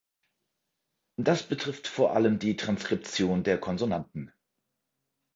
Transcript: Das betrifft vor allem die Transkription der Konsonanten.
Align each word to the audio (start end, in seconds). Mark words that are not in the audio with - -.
Das 1.19 1.43
betrifft 1.43 1.85
vor 1.87 2.15
allem 2.15 2.39
die 2.39 2.55
Transkription 2.57 3.43
der 3.43 3.59
Konsonanten. 3.59 4.33